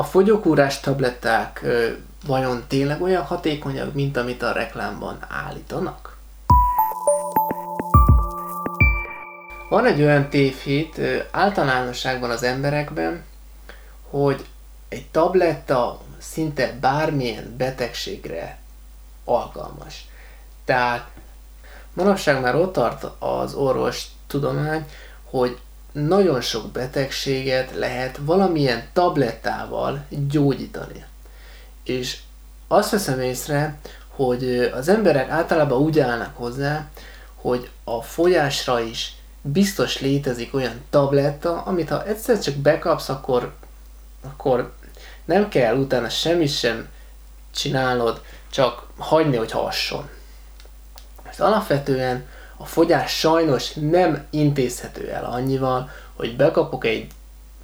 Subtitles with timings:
[0.00, 1.64] A fogyókúrás tabletták
[2.26, 6.16] vajon tényleg olyan hatékonyak, mint amit a reklámban állítanak?
[9.68, 11.00] Van egy olyan tévhit
[11.30, 13.24] általánosságban az emberekben,
[14.10, 14.46] hogy
[14.88, 18.58] egy tabletta szinte bármilyen betegségre
[19.24, 20.08] alkalmas.
[20.64, 21.08] Tehát
[21.94, 24.86] manapság már ott tart az orvos tudomány,
[25.24, 25.58] hogy
[25.92, 31.04] nagyon sok betegséget lehet valamilyen tablettával gyógyítani.
[31.84, 32.18] És
[32.68, 33.78] azt veszem észre,
[34.08, 36.88] hogy az emberek általában úgy állnak hozzá,
[37.34, 43.52] hogy a fogyásra is biztos létezik olyan tabletta, amit ha egyszer csak bekapsz, akkor,
[44.22, 44.72] akkor
[45.24, 46.88] nem kell utána semmit sem
[47.54, 50.08] csinálod, csak hagyni, hogy hasson.
[51.30, 52.26] Ez alapvetően
[52.60, 57.06] a fogyás sajnos nem intézhető el annyival, hogy bekapok egy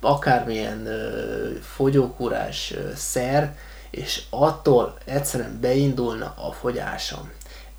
[0.00, 3.56] akármilyen ö, fogyókúrás ö, szert,
[3.90, 7.32] és attól egyszerűen beindulna a fogyásom.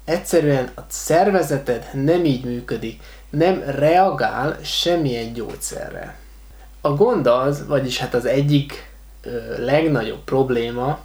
[0.06, 6.18] Egyszerűen a szervezeted nem így működik, nem reagál semmilyen gyógyszerre.
[6.82, 11.00] A gond az, vagyis hát az egyik ö, legnagyobb probléma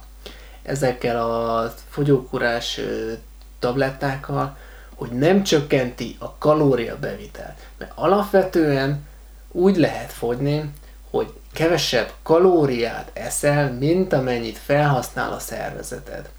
[0.63, 3.11] ezekkel a fogyókúrás ö,
[3.59, 4.57] tablettákkal,
[5.03, 7.57] hogy nem csökkenti a kalóriabevitelt.
[7.77, 9.07] Mert alapvetően
[9.51, 10.73] úgy lehet fogyni,
[11.09, 16.29] hogy kevesebb kalóriát eszel, mint amennyit felhasznál a szervezeted.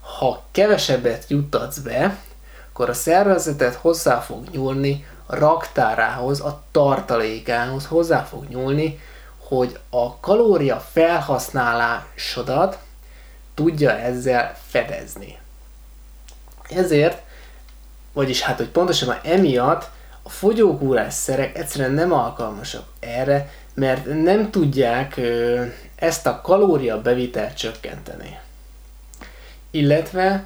[0.00, 2.16] Ha kevesebbet juttatsz be,
[2.68, 9.00] akkor a szervezeted hozzá fog nyúlni a raktárához, a tartalékához hozzá fog nyúlni,
[9.38, 12.78] hogy a kalória felhasználásodat
[13.54, 15.38] tudja ezzel fedezni.
[16.68, 17.22] Ezért
[18.14, 19.90] vagyis hát, hogy pontosabban emiatt
[20.22, 25.62] a fogyókúrás szerek egyszerűen nem alkalmasak erre, mert nem tudják ö,
[25.96, 28.38] ezt a kalória bevitelt csökkenteni.
[29.70, 30.44] Illetve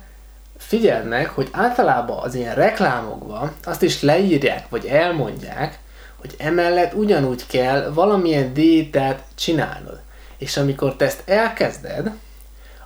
[0.57, 5.79] figyeld meg, hogy általában az ilyen reklámokban azt is leírják, vagy elmondják,
[6.21, 10.01] hogy emellett ugyanúgy kell valamilyen diétát csinálnod.
[10.39, 12.13] És amikor te ezt elkezded,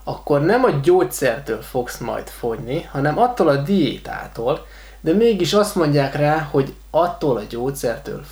[0.04, 4.66] akkor nem a gyógyszertől fogsz majd fogyni, hanem attól a diétától,
[5.00, 8.24] de mégis azt mondják rá, hogy attól a gyógyszertől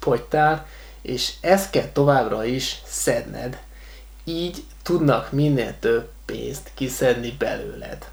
[0.00, 0.66] fogytál,
[1.02, 3.58] és ezt kell továbbra is szedned.
[4.24, 8.08] Így tudnak minél több pénzt kiszedni belőled.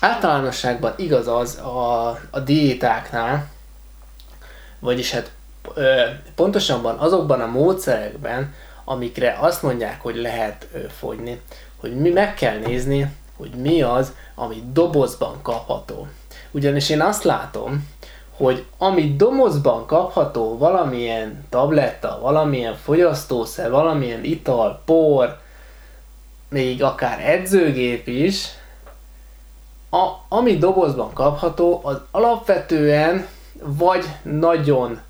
[0.00, 3.48] Általánosságban igaz az a, a diétáknál,
[4.78, 5.30] vagyis hát
[5.74, 6.02] ö,
[6.34, 8.54] pontosabban azokban a módszerekben,
[8.88, 11.40] amikre azt mondják, hogy lehet fogyni,
[11.76, 16.06] hogy mi meg kell nézni, hogy mi az, ami dobozban kapható.
[16.50, 17.88] Ugyanis én azt látom,
[18.36, 25.38] hogy ami domozban kapható, valamilyen tabletta, valamilyen fogyasztószer, valamilyen ital, por,
[26.48, 28.48] még akár edzőgép is,
[29.90, 33.26] a, ami dobozban kapható, az alapvetően
[33.62, 35.00] vagy nagyon,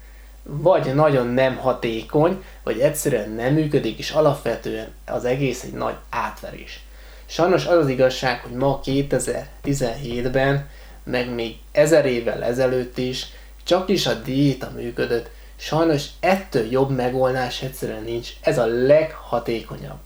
[0.49, 6.85] vagy nagyon nem hatékony, vagy egyszerűen nem működik, és alapvetően az egész egy nagy átverés.
[7.27, 10.69] Sajnos az az igazság, hogy ma 2017-ben
[11.05, 13.27] meg még ezer évvel ezelőtt is
[13.65, 20.01] csak is a diéta működött, sajnos ettől jobb megoldás egyszerűen nincs, ez a leghatékonyabb.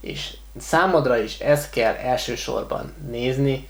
[0.00, 3.68] És számodra is ezt kell elsősorban nézni,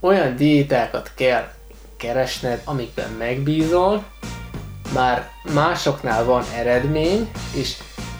[0.00, 1.48] olyan diétákat kell
[1.96, 4.04] keresned, amikben megbízol,
[4.96, 7.76] már másoknál van eredmény, és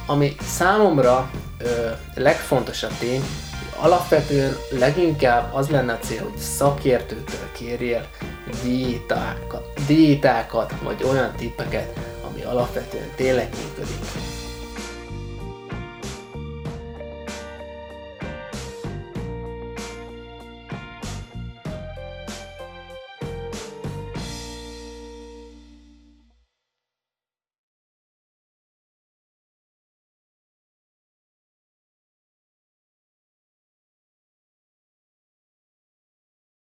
[0.07, 3.23] ami számomra ö, legfontosabb tény,
[3.77, 8.07] alapvetően leginkább az lenne a cél, hogy szakértőtől kérjél
[8.63, 11.99] diétákat, diétákat vagy olyan tippeket,
[12.31, 14.45] ami alapvetően tényleg működik.